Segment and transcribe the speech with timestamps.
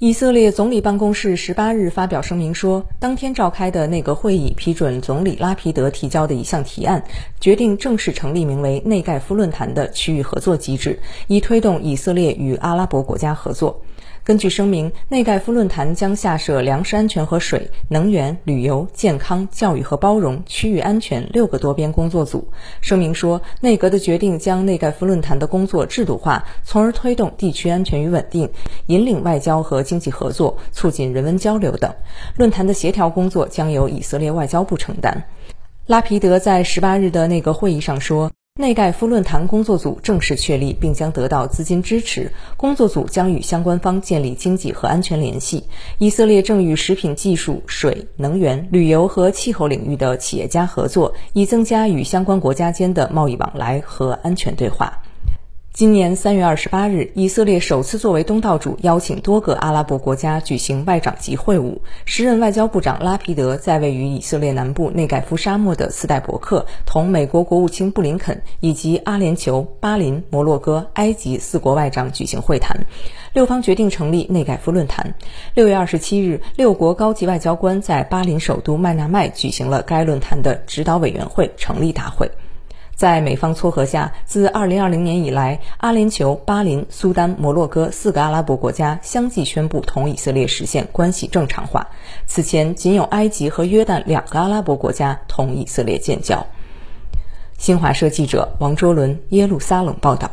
[0.00, 7.04] 以色列总理办公室十八日发表声明说，当天召开的内阁会议批准总理拉皮德提交的一项提案，
[7.38, 13.82] 决定正式成立名为内盖夫论坛的区域合作机制，以推动以色列与阿拉伯国家合作。
[14.22, 22.46] 根据声明，内盖夫论坛将下设粮食安全和水、能源、旅游、健康、教育和包容、区域安全六个多边工作组。
[22.80, 28.50] 声明说，内阁的决定将内盖夫论坛的工作制度化，从而推动地区安全与稳定，
[28.86, 31.92] 引领外交和经济合作，促进人文交流等。
[32.36, 35.24] 论坛的协调工作将由以色列外交部承担。
[35.86, 38.30] 拉皮德在十八日的内阁会议上说。
[38.60, 42.30] 内盖夫论坛工作组正式确立，并将得到资金支持。
[42.56, 45.64] 工作组将与相关方建立经济和安全联系。
[45.98, 54.99] 以色列正与食品技术、水、能源、旅游和气候领域的企业家合作，以增加与相关国家间的贸易往来和安全对话。
[55.72, 61.78] 今年三月二十八日，以色列首次作为东道主邀请多个阿拉伯国家举行外长级会晤。
[62.04, 72.84] 时任外交部长拉皮德在位于以色列南部内盖夫沙漠的斯代伯克，同美国国务卿布林肯以及阿联酋、巴林、摩洛哥、埃及四国外长举行会谈。
[73.32, 75.14] 六方决定成立内盖夫论坛。
[75.54, 82.28] 六月二十七日，六国高级外交官在巴林首都麦纳麦举行了该论坛的指导委员会成立大会。
[83.00, 91.88] 在美方撮合下，自2020年以来，阿联酋、巴林、苏丹、摩洛哥四个阿拉伯国家相继宣布同以色列实现关系正常化。
[92.26, 96.46] 此前，仅有埃及和约旦两个阿拉伯国家同以色列建交。
[97.56, 100.30] 新华社记者王卓伦耶路撒冷报道。